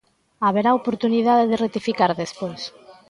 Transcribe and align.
Haberá 0.45 0.71
oportunidade 0.79 1.45
de 1.49 1.59
rectificar 1.65 2.11
despois. 2.13 2.61